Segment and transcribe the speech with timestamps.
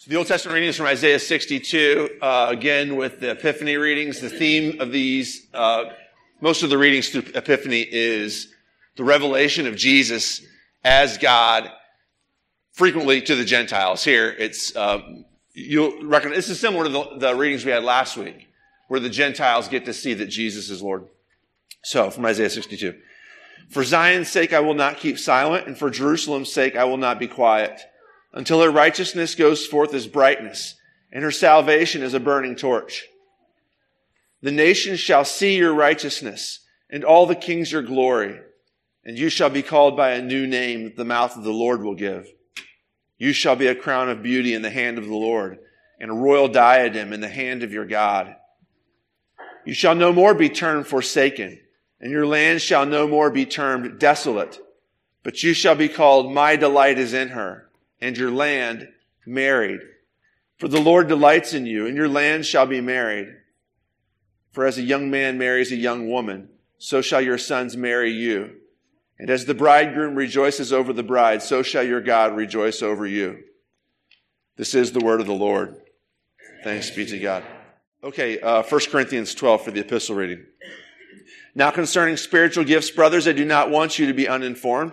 [0.00, 4.18] So the Old Testament readings from Isaiah 62, uh, again with the Epiphany readings.
[4.18, 5.90] The theme of these, uh,
[6.40, 8.48] most of the readings through Epiphany is
[8.96, 10.40] the revelation of Jesus
[10.82, 11.70] as God,
[12.72, 14.02] frequently to the Gentiles.
[14.02, 15.02] Here, it's uh,
[15.52, 18.48] you'll recognize this is similar to the, the readings we had last week,
[18.88, 21.08] where the Gentiles get to see that Jesus is Lord.
[21.82, 22.94] So, from Isaiah 62.
[23.68, 27.18] For Zion's sake, I will not keep silent, and for Jerusalem's sake, I will not
[27.18, 27.82] be quiet,
[28.32, 30.76] until her righteousness goes forth as brightness,
[31.12, 33.06] and her salvation as a burning torch.
[34.42, 38.40] The nations shall see your righteousness, and all the kings your glory,
[39.04, 41.82] and you shall be called by a new name that the mouth of the Lord
[41.82, 42.28] will give.
[43.18, 45.58] You shall be a crown of beauty in the hand of the Lord,
[45.98, 48.34] and a royal diadem in the hand of your God.
[49.66, 51.60] You shall no more be termed forsaken,
[52.00, 54.58] and your land shall no more be termed desolate,
[55.22, 57.68] but you shall be called, My delight is in her,
[58.00, 58.88] and your land
[59.26, 59.80] married.
[60.58, 63.28] For the Lord delights in you, and your land shall be married.
[64.52, 66.48] For as a young man marries a young woman,
[66.78, 68.56] so shall your sons marry you.
[69.18, 73.44] And as the bridegroom rejoices over the bride, so shall your God rejoice over you.
[74.56, 75.76] This is the word of the Lord.
[76.64, 77.44] Thanks be to God.
[78.02, 80.44] Okay, uh, 1 Corinthians 12 for the epistle reading.
[81.54, 84.92] Now concerning spiritual gifts, brothers, I do not want you to be uninformed.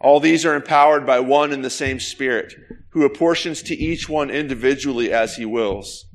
[0.00, 2.54] All these are empowered by one and the same Spirit,
[2.90, 6.06] who apportions to each one individually as he wills.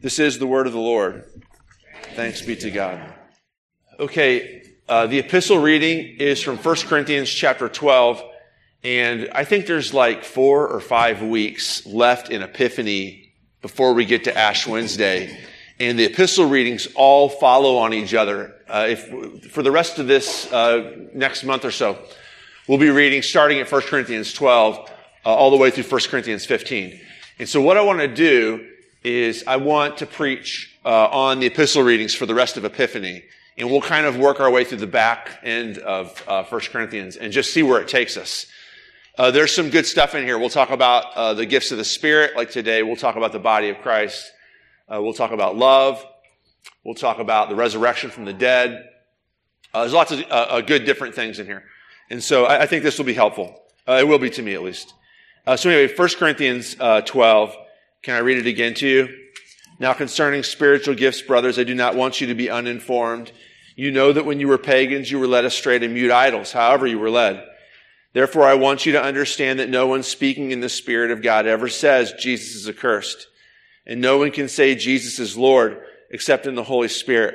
[0.00, 1.24] This is the word of the Lord.
[2.14, 3.14] Thanks be to God.
[3.98, 8.22] Okay, uh, the epistle reading is from 1 Corinthians chapter 12,
[8.82, 14.24] and I think there's like four or five weeks left in Epiphany before we get
[14.24, 15.34] to Ash Wednesday.
[15.80, 18.54] And the epistle readings all follow on each other.
[18.68, 21.98] Uh, if, for the rest of this uh, next month or so,
[22.68, 26.46] we'll be reading starting at 1 Corinthians 12 uh, all the way through 1 Corinthians
[26.46, 26.98] 15.
[27.38, 28.66] And so what I want to do
[29.02, 33.22] is I want to preach uh, on the epistle readings for the rest of Epiphany
[33.56, 37.16] and we'll kind of work our way through the back end of uh, 1 Corinthians
[37.16, 38.46] and just see where it takes us.
[39.16, 40.38] Uh, there's some good stuff in here.
[40.38, 42.82] We'll talk about uh, the gifts of the Spirit, like today.
[42.82, 44.32] We'll talk about the body of Christ.
[44.92, 46.04] Uh, we'll talk about love.
[46.84, 48.88] We'll talk about the resurrection from the dead.
[49.72, 51.64] Uh, there's lots of good different things in here.
[52.14, 53.60] And so I, I think this will be helpful.
[53.88, 54.94] Uh, it will be to me at least.
[55.48, 57.56] Uh, so anyway, 1 Corinthians uh, 12.
[58.02, 59.08] Can I read it again to you?
[59.80, 63.32] Now concerning spiritual gifts, brothers, I do not want you to be uninformed.
[63.74, 66.86] You know that when you were pagans, you were led astray to mute idols, however
[66.86, 67.44] you were led.
[68.12, 71.48] Therefore, I want you to understand that no one speaking in the Spirit of God
[71.48, 73.26] ever says Jesus is accursed.
[73.88, 77.34] And no one can say Jesus is Lord except in the Holy Spirit.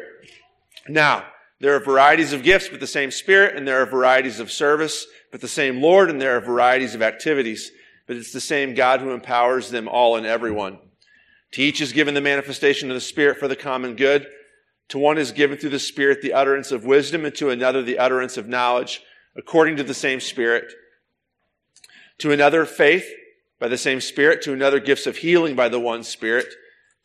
[0.88, 1.26] Now,
[1.60, 5.06] there are varieties of gifts, but the same Spirit, and there are varieties of service,
[5.32, 7.72] but the same Lord, and there are varieties of activities,
[8.08, 10.80] but it's the same God who empowers them all and everyone.
[11.52, 14.28] To each is given the manifestation of the Spirit for the common good.
[14.90, 18.00] To one is given through the Spirit the utterance of wisdom, and to another the
[18.00, 19.02] utterance of knowledge,
[19.36, 20.72] according to the same Spirit.
[22.20, 23.06] To another, faith
[23.60, 24.42] by the same Spirit.
[24.44, 26.48] To another, gifts of healing by the one Spirit.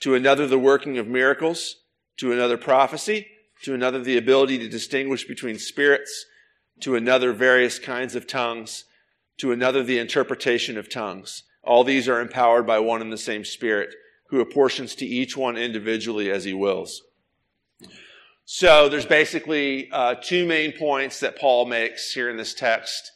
[0.00, 1.76] To another, the working of miracles.
[2.18, 3.26] To another, prophecy.
[3.64, 6.26] To another, the ability to distinguish between spirits.
[6.80, 8.84] To another, various kinds of tongues.
[9.38, 11.44] To another, the interpretation of tongues.
[11.62, 13.94] All these are empowered by one and the same Spirit,
[14.28, 17.02] who apportions to each one individually as he wills.
[18.44, 23.12] So there's basically uh, two main points that Paul makes here in this text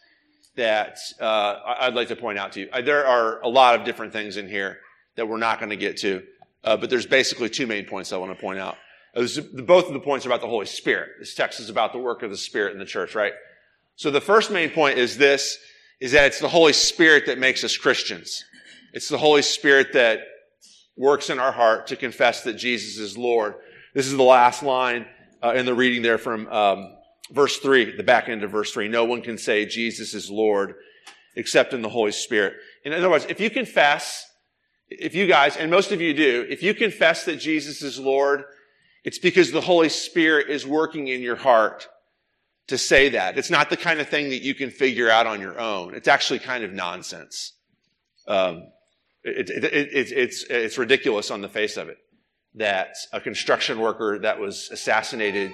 [0.57, 2.69] that uh, I'd like to point out to you.
[2.73, 4.79] Uh, there are a lot of different things in here
[5.17, 6.23] that we're not going to get to,
[6.65, 8.79] uh, but there's basically two main points I want to point out.
[9.21, 11.11] Was, both of the points are about the Holy Spirit.
[11.19, 13.33] This text is about the work of the Spirit in the church, right?
[13.97, 15.59] So the first main point is this,
[16.01, 18.45] is that it's the Holy Spirit that makes us Christians.
[18.93, 20.21] It's the Holy Spirit that
[20.97, 23.55] works in our heart to confess that Jesus is Lord.
[23.95, 25.07] This is the last line
[25.43, 26.97] uh, in the reading there from um,
[27.33, 28.89] verse 3, the back end of verse 3.
[28.89, 30.75] No one can say Jesus is Lord
[31.37, 32.55] except in the Holy Spirit.
[32.85, 34.31] In other words, if you confess,
[34.89, 38.45] if you guys, and most of you do, if you confess that Jesus is Lord,
[39.05, 41.89] it's because the Holy Spirit is working in your heart
[42.69, 43.39] to say that.
[43.39, 45.95] It's not the kind of thing that you can figure out on your own.
[45.95, 47.55] It's actually kind of nonsense.
[48.27, 48.65] Um,
[49.25, 51.97] it, it, it, it's, it's ridiculous on the face of it
[52.55, 55.53] that a construction worker that was assassinated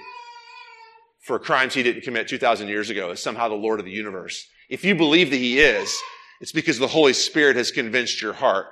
[1.21, 4.47] for crimes he didn't commit 2,000 years ago is somehow the Lord of the universe.
[4.69, 5.95] If you believe that he is,
[6.41, 8.67] it's because the Holy Spirit has convinced your heart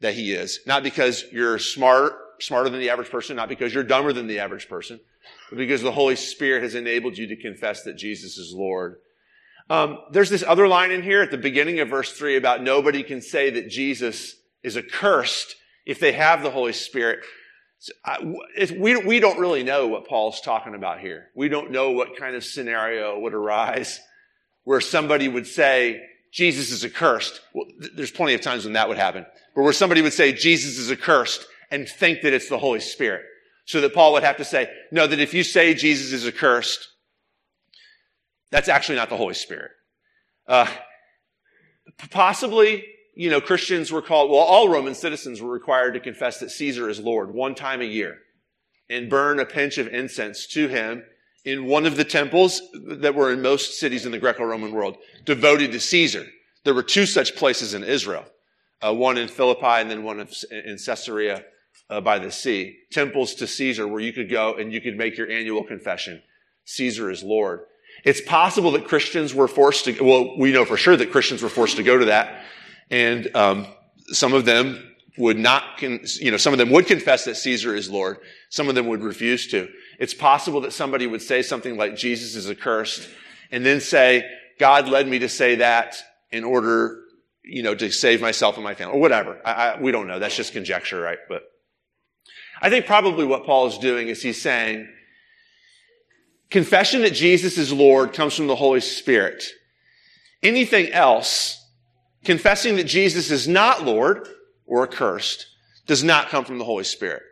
[0.00, 0.60] that he is.
[0.66, 4.38] Not because you're smart, smarter than the average person, not because you're dumber than the
[4.38, 5.00] average person,
[5.50, 8.96] but because the Holy Spirit has enabled you to confess that Jesus is Lord.
[9.68, 13.02] Um, there's this other line in here at the beginning of verse 3 about nobody
[13.02, 17.20] can say that Jesus is accursed if they have the Holy Spirit.
[17.78, 18.34] So I,
[18.78, 21.30] we, we don't really know what Paul's talking about here.
[21.34, 24.00] We don't know what kind of scenario would arise
[24.64, 27.40] where somebody would say, Jesus is accursed.
[27.54, 29.24] Well, th- there's plenty of times when that would happen.
[29.54, 33.24] But where somebody would say, Jesus is accursed and think that it's the Holy Spirit.
[33.64, 36.88] So that Paul would have to say, no, that if you say Jesus is accursed,
[38.50, 39.72] that's actually not the Holy Spirit.
[40.46, 40.68] Uh,
[42.10, 42.84] possibly,
[43.16, 46.88] you know, Christians were called, well, all Roman citizens were required to confess that Caesar
[46.88, 48.18] is Lord one time a year
[48.88, 51.02] and burn a pinch of incense to him
[51.44, 55.72] in one of the temples that were in most cities in the Greco-Roman world devoted
[55.72, 56.24] to Caesar.
[56.62, 58.24] There were two such places in Israel,
[58.80, 61.44] uh, one in Philippi and then one in Caesarea
[61.88, 62.78] uh, by the sea.
[62.90, 66.22] Temples to Caesar where you could go and you could make your annual confession.
[66.64, 67.60] Caesar is Lord.
[68.04, 71.48] It's possible that Christians were forced to, well, we know for sure that Christians were
[71.48, 72.42] forced to go to that.
[72.90, 73.66] And, um,
[74.08, 77.74] some of them would not, con- you know, some of them would confess that Caesar
[77.74, 78.18] is Lord.
[78.50, 79.68] Some of them would refuse to.
[79.98, 83.08] It's possible that somebody would say something like Jesus is accursed
[83.50, 84.28] and then say,
[84.58, 85.96] God led me to say that
[86.30, 87.00] in order,
[87.42, 89.40] you know, to save myself and my family or whatever.
[89.44, 90.18] I, I, we don't know.
[90.18, 91.18] That's just conjecture, right?
[91.28, 91.44] But
[92.60, 94.88] I think probably what Paul is doing is he's saying,
[96.50, 99.44] Confession that Jesus is Lord comes from the Holy Spirit.
[100.42, 101.62] Anything else,
[102.24, 104.28] confessing that Jesus is not Lord
[104.64, 105.46] or accursed,
[105.86, 107.22] does not come from the Holy Spirit.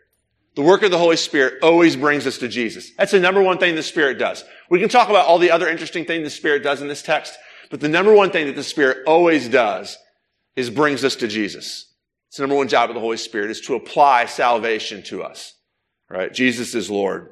[0.57, 2.93] The work of the Holy Spirit always brings us to Jesus.
[2.97, 4.45] That's the number one thing the Spirit does.
[4.71, 7.37] We can talk about all the other interesting things the Spirit does in this text,
[7.71, 9.99] but the number one thing that the Spirit always does
[10.55, 11.87] is brings us to Jesus.
[12.35, 15.55] It's the number one job of the Holy Spirit is to apply salvation to us.
[16.11, 16.35] Right?
[16.35, 17.31] Jesus is Lord.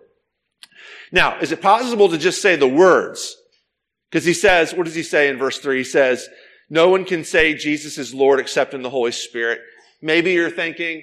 [1.11, 3.37] Now, is it possible to just say the words?
[4.09, 5.79] Because he says, what does he say in verse 3?
[5.79, 6.29] He says,
[6.71, 9.61] no one can say Jesus is Lord except in the Holy Spirit.
[10.01, 11.03] Maybe you're thinking,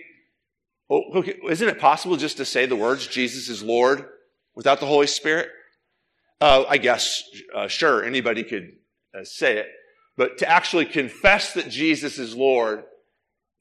[0.90, 4.06] okay, isn't it possible just to say the words Jesus is Lord
[4.56, 5.50] without the Holy Spirit?
[6.40, 7.22] Uh, I guess,
[7.54, 8.78] uh, sure, anybody could
[9.14, 9.68] uh, say it.
[10.16, 12.86] But to actually confess that Jesus is Lord,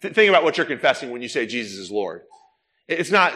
[0.03, 2.23] th- think about what you're confessing when you say Jesus is Lord.
[2.87, 3.35] It's not,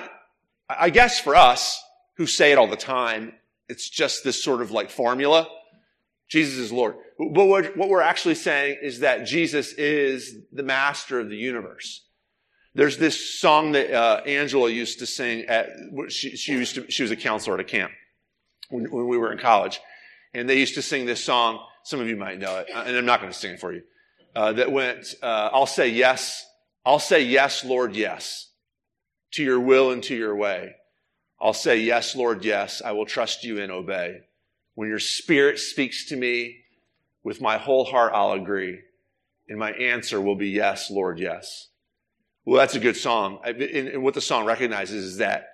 [0.68, 1.82] I guess for us,
[2.16, 3.32] who say it all the time.
[3.68, 5.48] It's just this sort of like formula.
[6.28, 6.96] Jesus is Lord.
[7.18, 12.02] But what, what we're actually saying is that Jesus is the master of the universe.
[12.74, 15.68] There's this song that uh, Angela used to sing at,
[16.08, 17.92] she, she, used to, she was a counselor at a camp
[18.70, 19.80] when, when we were in college.
[20.32, 21.60] And they used to sing this song.
[21.84, 23.82] Some of you might know it, and I'm not going to sing it for you.
[24.34, 26.46] Uh, that went, uh, I'll say yes.
[26.84, 28.50] I'll say yes, Lord, yes,
[29.32, 30.74] to your will and to your way.
[31.42, 32.80] I'll say, Yes, Lord, yes.
[32.84, 34.20] I will trust you and obey.
[34.76, 36.60] When your spirit speaks to me
[37.24, 38.78] with my whole heart, I'll agree.
[39.48, 41.68] And my answer will be, Yes, Lord, yes.
[42.44, 43.40] Well, that's a good song.
[43.44, 45.48] And what the song recognizes is that,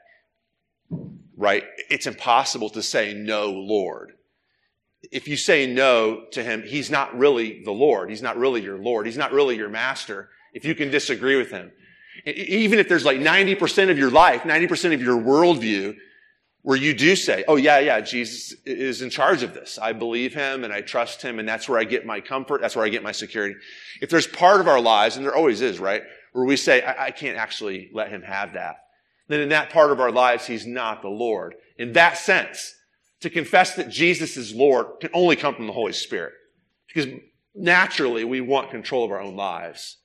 [1.37, 4.13] right, it's impossible to say no, Lord.
[5.11, 8.11] If you say no to him, he's not really the Lord.
[8.11, 9.07] He's not really your Lord.
[9.07, 10.31] He's not really your master.
[10.53, 11.73] If you can disagree with him.
[12.27, 15.97] Even if there's like 90% of your life, 90% of your worldview,
[16.63, 19.79] where you do say, oh yeah, yeah, Jesus is in charge of this.
[19.79, 22.61] I believe him and I trust him and that's where I get my comfort.
[22.61, 23.55] That's where I get my security.
[24.03, 26.03] If there's part of our lives, and there always is, right?
[26.33, 28.81] Where we say, I, I can't actually let him have that.
[29.29, 31.55] Then in that part of our lives, he's not the Lord.
[31.77, 32.75] In that sense,
[33.21, 36.35] to confess that Jesus is Lord can only come from the Holy Spirit.
[36.87, 37.07] Because
[37.55, 39.99] naturally we want control of our own lives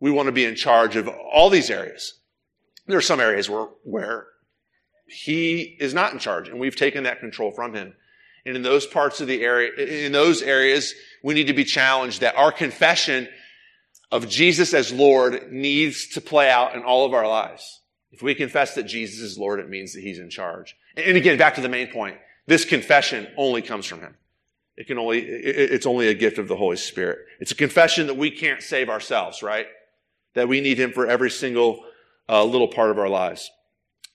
[0.00, 2.14] we want to be in charge of all these areas.
[2.86, 4.26] There are some areas where, where
[5.06, 7.94] he is not in charge and we've taken that control from him.
[8.46, 12.22] And in those parts of the area, in those areas, we need to be challenged
[12.22, 13.28] that our confession
[14.10, 17.80] of Jesus as Lord needs to play out in all of our lives.
[18.12, 20.74] If we confess that Jesus is Lord, it means that He's in charge.
[20.96, 22.16] And again, back to the main point.
[22.46, 24.16] This confession only comes from Him.
[24.76, 27.18] It can only, it's only a gift of the Holy Spirit.
[27.38, 29.66] It's a confession that we can't save ourselves, right?
[30.34, 31.84] That we need Him for every single
[32.28, 33.50] uh, little part of our lives.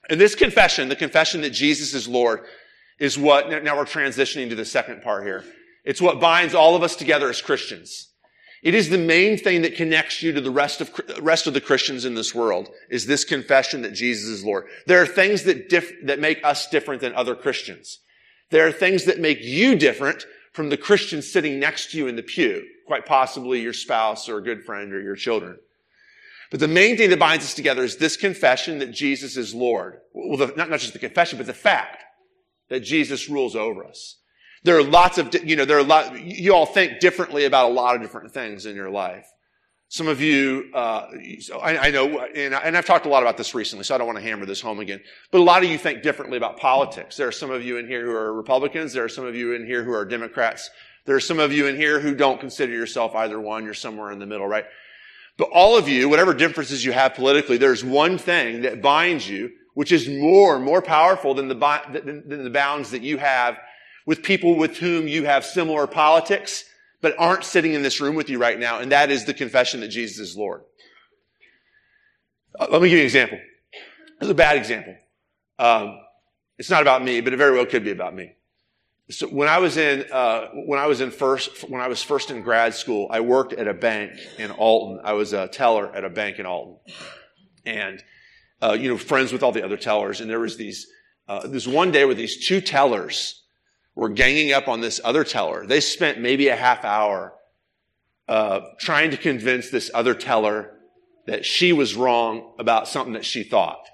[0.10, 2.42] And this confession, the confession that Jesus is Lord,
[3.00, 5.44] is what, now we're transitioning to the second part here.
[5.84, 8.10] It's what binds all of us together as Christians.
[8.64, 10.90] It is the main thing that connects you to the rest of,
[11.22, 14.66] rest of the Christians in this world, is this confession that Jesus is Lord.
[14.88, 15.70] There are things that,
[16.04, 18.00] that make us different than other Christians.
[18.50, 22.16] There are things that make you different from the Christian sitting next to you in
[22.16, 25.58] the pew, quite possibly your spouse or a good friend or your children.
[26.52, 30.00] But the main thing that binds us together is this confession that Jesus is Lord.
[30.14, 32.04] Well, the, not, not just the confession, but the fact
[32.70, 34.20] that Jesus rules over us.
[34.64, 37.70] There are lots of, you know, there are a lot, you all think differently about
[37.70, 39.28] a lot of different things in your life.
[39.90, 41.08] Some of you, uh,
[41.62, 44.08] I, I, know, and, I, have talked a lot about this recently, so I don't
[44.08, 45.00] want to hammer this home again.
[45.32, 47.16] But a lot of you think differently about politics.
[47.16, 48.94] There are some of you in here who are Republicans.
[48.94, 50.70] There are some of you in here who are Democrats.
[51.06, 53.64] There are some of you in here who don't consider yourself either one.
[53.64, 54.66] You're somewhere in the middle, right?
[55.38, 59.52] But all of you, whatever differences you have politically, there's one thing that binds you,
[59.74, 61.56] which is more, more powerful than the,
[61.92, 63.58] than, than the bounds that you have
[64.06, 66.64] with people with whom you have similar politics,
[67.02, 69.82] but aren't sitting in this room with you right now, and that is the confession
[69.82, 70.64] that Jesus is Lord.
[72.58, 73.40] Uh, let me give you an example.
[74.20, 74.96] This is a bad example.
[75.60, 76.00] Um,
[76.58, 78.34] it's not about me, but it very well could be about me.
[79.10, 82.32] So when I was in uh, when I was in first when I was first
[82.32, 85.00] in grad school, I worked at a bank in Alton.
[85.04, 86.78] I was a teller at a bank in Alton,
[87.66, 88.04] and
[88.64, 90.22] uh, you know friends with all the other tellers.
[90.22, 90.88] And there was these
[91.28, 93.44] uh, this one day where these two tellers
[93.94, 95.68] were ganging up on this other teller.
[95.68, 97.34] They spent maybe a half hour
[98.28, 100.72] uh, trying to convince this other teller
[101.28, 103.86] that she was wrong about something that she thought.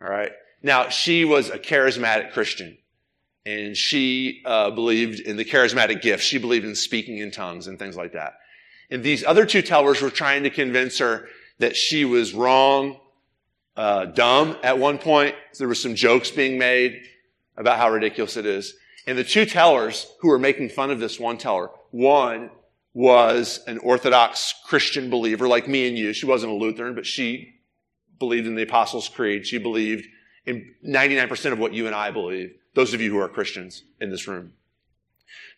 [0.00, 0.32] All right.
[0.62, 2.78] Now she was a charismatic Christian,
[3.46, 6.24] and she uh, believed in the charismatic gifts.
[6.24, 8.34] She believed in speaking in tongues and things like that.
[8.90, 12.98] And these other two tellers were trying to convince her that she was wrong,
[13.76, 15.34] uh, dumb at one point.
[15.58, 17.02] There were some jokes being made
[17.56, 18.74] about how ridiculous it is.
[19.06, 22.50] And the two tellers who were making fun of this one teller, one
[22.94, 26.12] was an Orthodox Christian believer like me and you.
[26.12, 27.54] She wasn't a Lutheran, but she
[28.18, 29.46] believed in the Apostles' Creed.
[29.46, 30.06] She believed
[30.46, 32.54] in 99% of what you and I believe.
[32.74, 34.52] Those of you who are Christians in this room.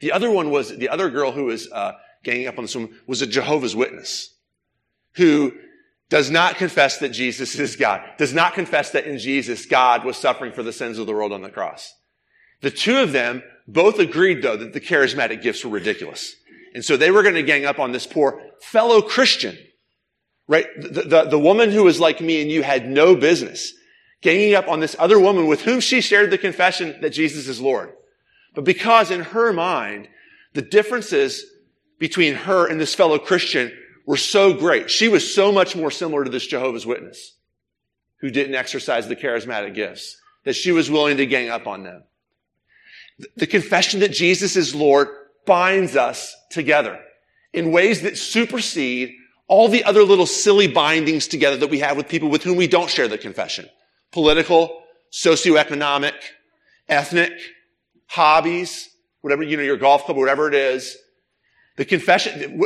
[0.01, 2.95] The other one was, the other girl who was uh, ganging up on this woman
[3.07, 4.35] was a Jehovah's Witness
[5.15, 5.53] who
[6.09, 10.17] does not confess that Jesus is God, does not confess that in Jesus God was
[10.17, 11.93] suffering for the sins of the world on the cross.
[12.61, 16.35] The two of them both agreed, though, that the charismatic gifts were ridiculous.
[16.75, 19.57] And so they were going to gang up on this poor fellow Christian,
[20.47, 20.67] right?
[20.79, 23.73] The, the, the, woman who was like me and you had no business
[24.27, 27.61] ganging up on this other woman with whom she shared the confession that Jesus is
[27.61, 27.93] Lord.
[28.57, 30.09] But because in her mind,
[30.53, 31.45] the differences
[32.01, 33.73] between her and this fellow Christian
[34.05, 34.91] were so great.
[34.91, 37.37] She was so much more similar to this Jehovah's Witness
[38.21, 42.03] who didn't exercise the charismatic gifts that she was willing to gang up on them.
[43.37, 45.07] The confession that Jesus is Lord
[45.47, 46.99] binds us together
[47.53, 49.15] in ways that supersede
[49.47, 52.67] all the other little silly bindings together that we have with people with whom we
[52.67, 53.69] don't share the confession.
[54.13, 54.83] Political,
[55.13, 56.15] socioeconomic,
[56.89, 57.33] ethnic,
[58.07, 60.97] hobbies, whatever, you know, your golf club, whatever it is.
[61.77, 62.61] The confession,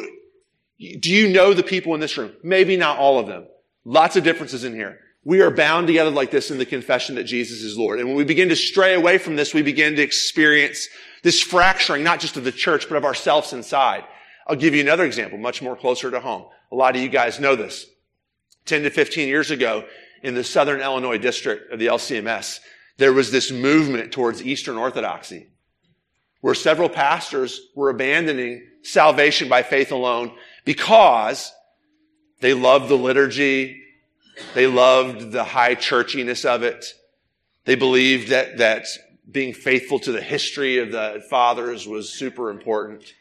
[0.78, 2.32] do you know the people in this room?
[2.42, 3.46] Maybe not all of them.
[3.84, 4.98] Lots of differences in here.
[5.24, 7.98] We are bound together like this in the confession that Jesus is Lord.
[7.98, 10.88] And when we begin to stray away from this, we begin to experience
[11.22, 14.04] this fracturing, not just of the church, but of ourselves inside.
[14.46, 16.46] I'll give you another example, much more closer to home.
[16.72, 17.86] A lot of you guys know this.
[18.64, 19.84] 10 to 15 years ago,
[20.22, 22.60] in the Southern Illinois district of the LCMS,
[22.98, 25.48] there was this movement towards Eastern Orthodoxy,
[26.40, 30.32] where several pastors were abandoning salvation by faith alone
[30.64, 31.52] because
[32.40, 33.82] they loved the liturgy,
[34.54, 36.84] they loved the high churchiness of it.
[37.64, 38.86] They believed that, that
[39.30, 43.14] being faithful to the history of the fathers was super important.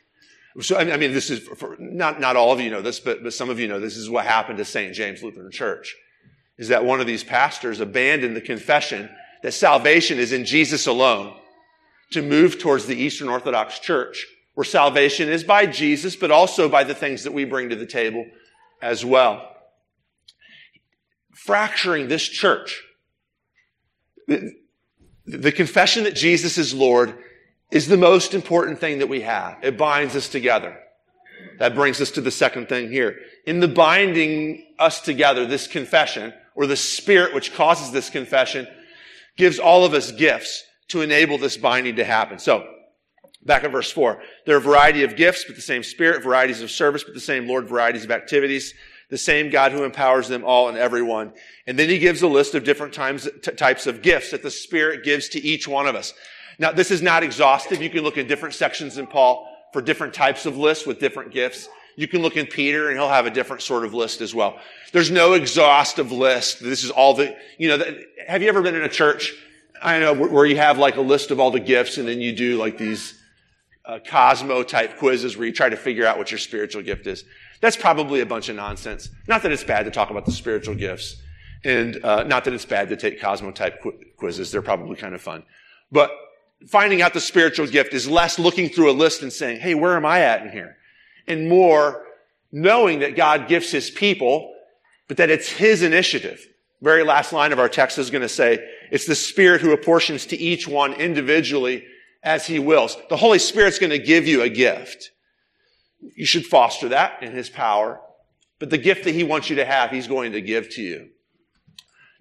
[0.62, 3.34] So, I mean, this is, for, not, not all of you know this, but, but
[3.34, 4.94] some of you know this is what happened to St.
[4.94, 5.96] James Lutheran Church.
[6.60, 9.10] Is that one of these pastors abandoned the confession
[9.42, 11.36] that salvation is in Jesus alone
[12.12, 16.84] to move towards the Eastern Orthodox Church, where salvation is by Jesus, but also by
[16.84, 18.26] the things that we bring to the table
[18.82, 19.50] as well
[21.50, 22.84] fracturing this church.
[24.28, 27.18] The, confession that Jesus is Lord
[27.72, 29.58] is the most important thing that we have.
[29.64, 30.78] It binds us together.
[31.58, 33.16] That brings us to the second thing here.
[33.48, 38.68] In the binding us together, this confession, or the spirit which causes this confession,
[39.38, 42.38] gives all of us gifts to enable this binding to happen.
[42.38, 42.68] So,
[43.46, 46.62] back in verse 4, there are a variety of gifts, but the same spirit, varieties
[46.62, 48.74] of service, but the same Lord, varieties of activities,
[49.10, 51.32] the same God who empowers them all and everyone.
[51.66, 54.52] And then he gives a list of different times, t- types of gifts that the
[54.52, 56.14] Spirit gives to each one of us.
[56.60, 57.82] Now, this is not exhaustive.
[57.82, 61.32] You can look in different sections in Paul for different types of lists with different
[61.32, 61.70] gifts.
[62.00, 64.58] You can look in Peter and he'll have a different sort of list as well.
[64.94, 66.64] There's no exhaustive list.
[66.64, 67.84] This is all the, you know,
[68.26, 69.34] have you ever been in a church?
[69.84, 72.34] I know where you have like a list of all the gifts and then you
[72.34, 73.20] do like these
[73.84, 77.26] uh, Cosmo type quizzes where you try to figure out what your spiritual gift is.
[77.60, 79.10] That's probably a bunch of nonsense.
[79.28, 81.22] Not that it's bad to talk about the spiritual gifts
[81.66, 84.54] and uh, not that it's bad to take Cosmo type qu- quizzes.
[84.54, 85.44] They're probably kind of fun.
[85.92, 86.12] But
[86.66, 89.98] finding out the spiritual gift is less looking through a list and saying, hey, where
[89.98, 90.78] am I at in here?
[91.30, 92.04] And more
[92.52, 94.54] knowing that God gifts his people,
[95.08, 96.46] but that it's his initiative.
[96.82, 100.26] Very last line of our text is going to say, it's the Spirit who apportions
[100.28, 101.86] to each one individually
[102.24, 102.98] as he wills.
[103.10, 105.12] The Holy Spirit's going to give you a gift.
[106.16, 108.02] You should foster that in his power.
[108.60, 111.10] But the gift that he wants you to have, he's going to give to you.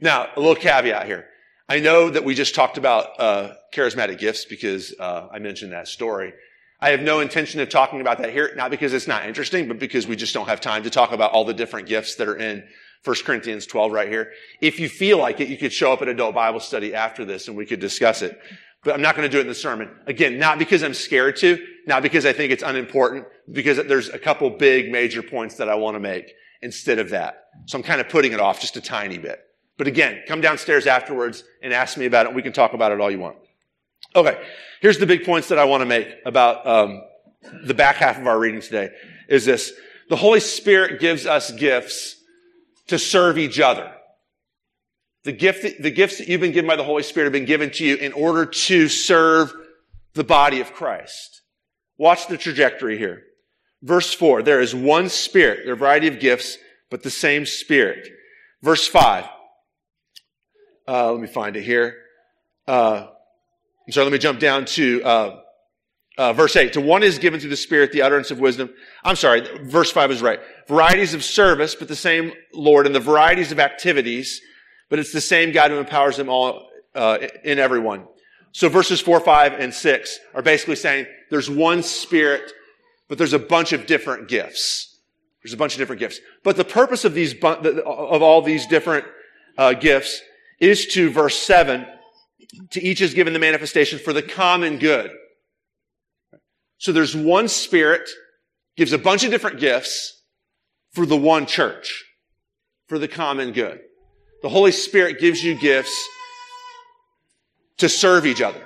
[0.01, 1.27] Now, a little caveat here.
[1.69, 5.89] I know that we just talked about uh, charismatic gifts because uh, I mentioned that
[5.89, 6.33] story.
[6.81, 9.79] I have no intention of talking about that here, not because it's not interesting, but
[9.79, 12.37] because we just don't have time to talk about all the different gifts that are
[12.37, 12.63] in
[13.05, 14.33] 1 Corinthians 12 right here.
[14.61, 17.49] If you feel like it, you could show up at adult Bible study after this
[17.49, 18.39] and we could discuss it.
[18.85, 19.91] But I'm not going to do it in the sermon.
[20.07, 24.19] Again, not because I'm scared to, not because I think it's unimportant, because there's a
[24.19, 26.33] couple big major points that I want to make
[26.63, 27.47] instead of that.
[27.67, 29.41] So I'm kind of putting it off just a tiny bit.
[29.79, 32.35] But again, come downstairs afterwards and ask me about it.
[32.35, 33.37] We can talk about it all you want.
[34.15, 34.39] Okay,
[34.81, 37.03] here's the big points that I want to make about um,
[37.65, 38.91] the back half of our reading today.
[39.29, 39.73] Is this:
[40.09, 42.17] the Holy Spirit gives us gifts
[42.89, 43.93] to serve each other.
[45.25, 47.71] The gift, the gifts that you've been given by the Holy Spirit have been given
[47.73, 49.53] to you in order to serve
[50.15, 51.43] the body of Christ.
[51.99, 53.25] Watch the trajectory here.
[53.83, 55.61] Verse four: There is one Spirit.
[55.65, 56.57] There are a variety of gifts,
[56.91, 58.09] but the same Spirit.
[58.63, 59.25] Verse five.
[60.87, 61.97] Uh, let me find it here.
[62.67, 63.09] Uh,
[63.89, 65.41] I'm sorry, let me jump down to uh,
[66.19, 66.75] uh, verse 8.
[66.75, 68.69] To one is given through the Spirit the utterance of wisdom.
[69.03, 70.41] I'm sorry, verse 5 is right.
[70.67, 74.43] Varieties of service, but the same Lord, and the varieties of activities,
[74.91, 78.05] but it's the same God who empowers them all uh, in everyone.
[78.53, 82.53] So verses 4, 5, and 6 are basically saying there's one Spirit,
[83.09, 84.99] but there's a bunch of different gifts.
[85.43, 86.21] There's a bunch of different gifts.
[86.45, 89.07] But the purpose of these, of all these different
[89.57, 90.21] uh, gifts
[90.61, 91.87] is to verse 7
[92.71, 95.11] to each is given the manifestation for the common good.
[96.79, 98.09] So there's one spirit,
[98.77, 100.23] gives a bunch of different gifts
[100.93, 102.05] for the one church,
[102.87, 103.81] for the common good.
[104.43, 106.09] The Holy Spirit gives you gifts
[107.79, 108.63] to serve each other.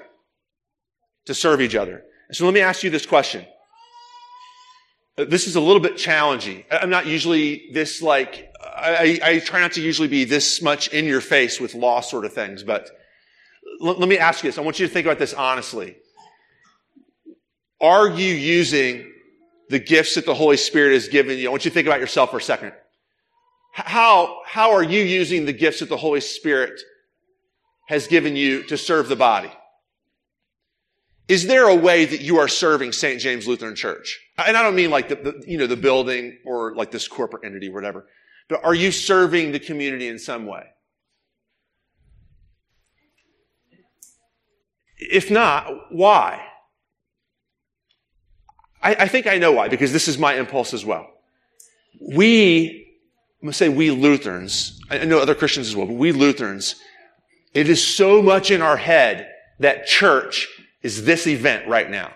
[1.26, 2.04] To serve each other.
[2.32, 3.46] So let me ask you this question.
[5.16, 6.64] Uh, this is a little bit challenging.
[6.70, 11.04] I'm not usually this like I, I, try not to usually be this much in
[11.04, 12.88] your face with law sort of things, but
[13.80, 14.58] l- let me ask you this.
[14.58, 15.96] I want you to think about this honestly.
[17.80, 19.12] Are you using
[19.68, 21.48] the gifts that the Holy Spirit has given you?
[21.48, 22.72] I want you to think about yourself for a second.
[23.72, 26.80] How, how are you using the gifts that the Holy Spirit
[27.88, 29.50] has given you to serve the body?
[31.26, 33.20] Is there a way that you are serving St.
[33.20, 34.20] James Lutheran Church?
[34.36, 37.44] And I don't mean like the, the you know, the building or like this corporate
[37.44, 38.06] entity or whatever.
[38.48, 40.64] But are you serving the community in some way?
[45.10, 46.46] If not, why?
[48.82, 51.08] I, I, think I know why, because this is my impulse as well.
[52.00, 52.88] We,
[53.40, 56.74] I'm going to say we Lutherans, I know other Christians as well, but we Lutherans,
[57.54, 59.28] it is so much in our head
[59.60, 60.48] that church
[60.82, 62.12] is this event right now.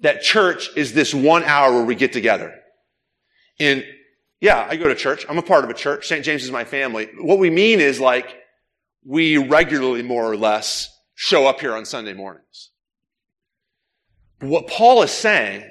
[0.00, 2.54] That church is this one hour where we get together.
[3.58, 3.84] And
[4.40, 5.26] yeah, I go to church.
[5.28, 6.08] I'm a part of a church.
[6.08, 6.24] St.
[6.24, 7.08] James is my family.
[7.18, 8.36] What we mean is like,
[9.04, 12.70] we regularly, more or less, show up here on Sunday mornings.
[14.40, 15.64] What Paul is saying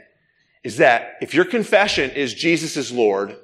[0.63, 3.38] is that if your confession is Jesus is Lord,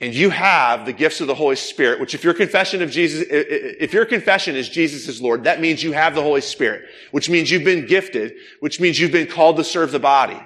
[0.00, 3.26] and you have the gifts of the Holy Spirit, which if your confession of Jesus,
[3.28, 7.28] if your confession is Jesus is Lord, that means you have the Holy Spirit, which
[7.28, 10.40] means you've been gifted, which means you've been called to serve the body.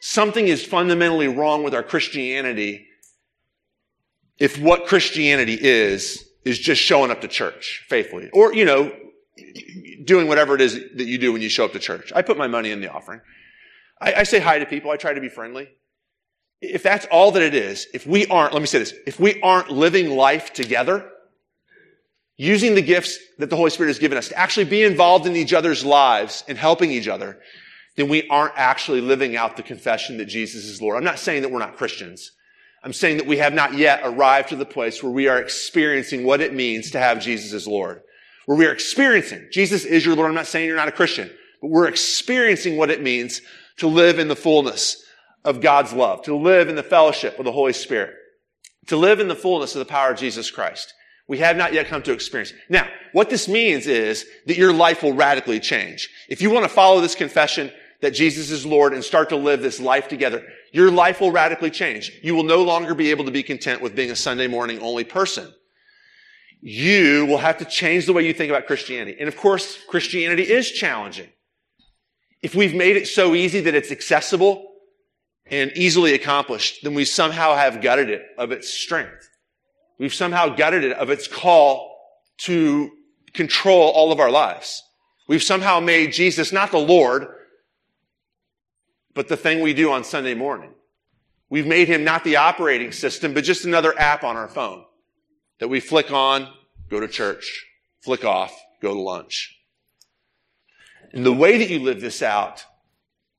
[0.00, 2.88] Something is fundamentally wrong with our Christianity
[4.38, 8.30] if what Christianity is, is just showing up to church faithfully.
[8.32, 8.92] Or, you know,
[10.04, 12.12] doing whatever it is that you do when you show up to church.
[12.14, 13.20] I put my money in the offering.
[14.00, 14.90] I, I say hi to people.
[14.90, 15.68] I try to be friendly.
[16.60, 19.40] if that's all that it is, if we aren't, let me say this, if we
[19.42, 21.10] aren't living life together,
[22.36, 25.36] using the gifts that the Holy Spirit has given us to actually be involved in
[25.36, 27.40] each other's lives and helping each other,
[27.96, 30.96] then we aren't actually living out the confession that Jesus is Lord.
[30.96, 32.30] I'm not saying that we're not Christians.
[32.84, 36.24] I'm saying that we have not yet arrived to the place where we are experiencing
[36.24, 38.02] what it means to have Jesus as Lord.
[38.46, 40.28] Where we are experiencing Jesus is your Lord.
[40.28, 43.40] I'm not saying you're not a Christian, but we're experiencing what it means
[43.78, 45.02] to live in the fullness
[45.44, 48.14] of God's love, to live in the fellowship of the Holy Spirit,
[48.86, 50.92] to live in the fullness of the power of Jesus Christ.
[51.28, 52.52] We have not yet come to experience.
[52.68, 56.08] Now, what this means is that your life will radically change.
[56.28, 59.62] If you want to follow this confession that Jesus is Lord and start to live
[59.62, 62.12] this life together, your life will radically change.
[62.22, 65.04] You will no longer be able to be content with being a Sunday morning only
[65.04, 65.52] person.
[66.64, 69.16] You will have to change the way you think about Christianity.
[69.18, 71.28] And of course, Christianity is challenging.
[72.40, 74.70] If we've made it so easy that it's accessible
[75.46, 79.28] and easily accomplished, then we somehow have gutted it of its strength.
[79.98, 81.98] We've somehow gutted it of its call
[82.42, 82.92] to
[83.34, 84.84] control all of our lives.
[85.26, 87.26] We've somehow made Jesus not the Lord,
[89.14, 90.74] but the thing we do on Sunday morning.
[91.50, 94.84] We've made him not the operating system, but just another app on our phone
[95.62, 96.48] that we flick on,
[96.90, 97.64] go to church,
[98.00, 99.56] flick off, go to lunch.
[101.12, 102.64] And the way that you live this out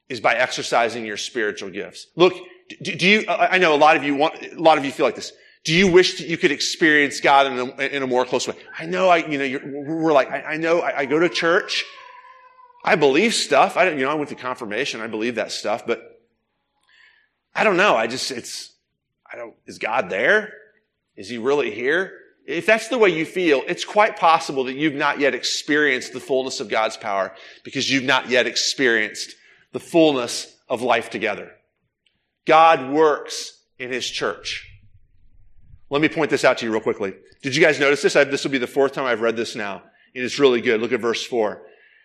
[0.07, 2.07] is by exercising your spiritual gifts.
[2.15, 2.33] Look,
[2.81, 5.05] do, do you, I know a lot of you want, a lot of you feel
[5.05, 5.33] like this.
[5.65, 8.55] Do you wish that you could experience God in a, in a more close way?
[8.79, 11.83] I know I, you know, we're like, I, I know I, I, go to church.
[12.85, 13.75] I believe stuff.
[13.75, 15.01] I don't, you know, I went to confirmation.
[15.01, 16.21] I believe that stuff, but
[17.53, 17.97] I don't know.
[17.97, 18.71] I just, it's,
[19.29, 20.53] I don't, is God there?
[21.15, 22.19] Is he really here?
[22.45, 26.19] If that's the way you feel, it's quite possible that you've not yet experienced the
[26.19, 29.35] fullness of God's power because you've not yet experienced
[29.71, 31.51] the fullness of life together.
[32.45, 34.69] God works in his church.
[35.89, 37.13] Let me point this out to you real quickly.
[37.41, 38.15] Did you guys notice this?
[38.15, 39.83] I, this will be the fourth time I've read this now.
[40.15, 40.81] And it's really good.
[40.81, 41.63] Look at verse four.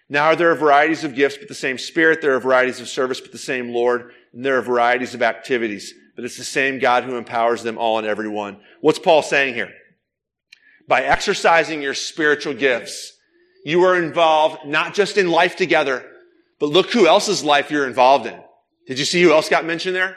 [0.09, 2.23] Now there are varieties of gifts, but the same Spirit.
[2.23, 4.13] There are varieties of service, but the same Lord.
[4.33, 7.97] And there are varieties of activities, but it's the same God who empowers them all
[7.97, 8.59] and everyone.
[8.81, 9.71] What's Paul saying here?
[10.89, 13.13] By exercising your spiritual gifts,
[13.65, 16.05] you are involved not just in life together,
[16.59, 18.37] but look who else's life you're involved in.
[18.89, 20.17] Did you see who else got mentioned there?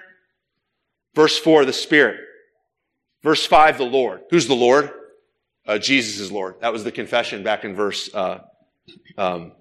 [1.14, 2.20] Verse four, the Spirit.
[3.22, 4.22] Verse five, the Lord.
[4.32, 4.90] Who's the Lord?
[5.68, 6.56] Uh, Jesus is Lord.
[6.62, 8.40] That was the confession back in verse uh,
[9.20, 9.52] um,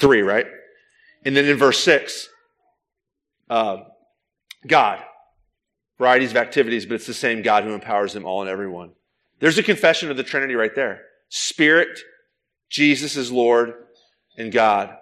[0.00, 0.44] three, right?
[1.24, 2.28] And then in verse six,
[3.48, 3.78] uh,
[4.66, 5.02] God.
[5.98, 8.92] Varieties of activities, but it's the same God who empowers them all and everyone.
[9.40, 11.02] There's a confession of the Trinity right there.
[11.28, 11.98] Spirit,
[12.70, 13.74] Jesus is Lord,
[14.36, 14.96] and God.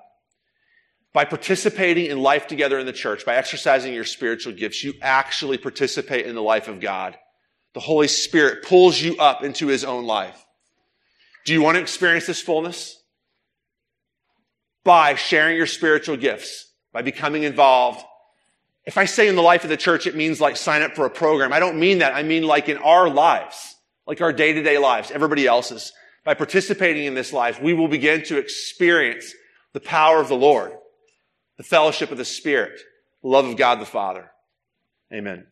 [1.12, 5.58] By participating in life together in the church, by exercising your spiritual gifts, you actually
[5.58, 7.16] participate in the life of God.
[7.74, 10.44] The Holy Spirit pulls you up into His own life.
[11.44, 13.02] Do you want to experience this fullness?
[14.84, 18.04] By sharing your spiritual gifts, by becoming involved
[18.86, 21.04] if I say in the life of the church, it means like sign up for
[21.04, 21.52] a program.
[21.52, 22.14] I don't mean that.
[22.14, 23.74] I mean like in our lives,
[24.06, 25.92] like our day to day lives, everybody else's.
[26.24, 29.32] By participating in this life, we will begin to experience
[29.72, 30.72] the power of the Lord,
[31.56, 32.80] the fellowship of the Spirit,
[33.22, 34.30] the love of God the Father.
[35.12, 35.46] Amen.